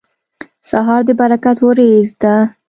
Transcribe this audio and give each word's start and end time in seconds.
سهار 0.69 1.01
د 1.07 1.09
برکت 1.19 1.57
وریځ 1.61 2.09
ده. 2.21 2.35